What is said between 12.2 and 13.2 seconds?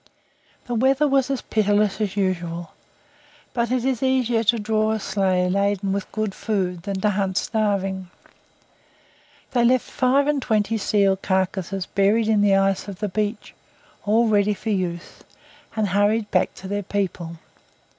in the ice of the